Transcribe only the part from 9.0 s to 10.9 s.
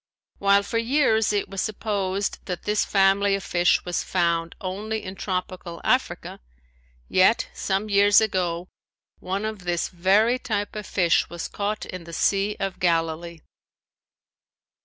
one of this very type of